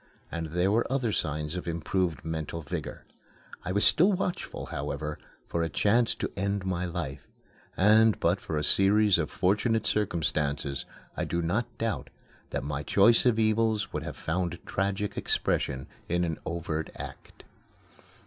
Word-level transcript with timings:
And 0.31 0.47
there 0.47 0.71
were 0.71 0.91
other 0.91 1.11
signs 1.11 1.55
of 1.55 1.67
improved 1.67 2.25
mental 2.25 2.63
vigor. 2.63 3.03
I 3.63 3.71
was 3.71 3.85
still 3.85 4.11
watchful, 4.13 4.65
however, 4.65 5.19
for 5.47 5.61
a 5.61 5.69
chance 5.69 6.15
to 6.15 6.31
end 6.35 6.65
my 6.65 6.85
life, 6.87 7.27
and, 7.77 8.19
but 8.19 8.41
for 8.41 8.57
a 8.57 8.63
series 8.63 9.19
of 9.19 9.29
fortunate 9.29 9.85
circumstances, 9.85 10.85
I 11.15 11.25
do 11.25 11.39
not 11.43 11.67
doubt 11.77 12.09
that 12.49 12.63
my 12.63 12.81
choice 12.81 13.27
of 13.27 13.37
evils 13.37 13.93
would 13.93 14.01
have 14.01 14.17
found 14.17 14.57
tragic 14.65 15.17
expression 15.17 15.85
in 16.09 16.23
an 16.23 16.39
overt 16.47 16.89
act. 16.95 17.43